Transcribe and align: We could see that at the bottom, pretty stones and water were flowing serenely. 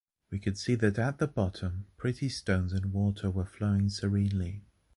We 0.31 0.39
could 0.39 0.57
see 0.57 0.73
that 0.73 0.97
at 0.97 1.19
the 1.19 1.27
bottom, 1.27 1.85
pretty 1.95 2.27
stones 2.27 2.73
and 2.73 2.91
water 2.91 3.29
were 3.29 3.45
flowing 3.45 3.89
serenely. 3.91 4.63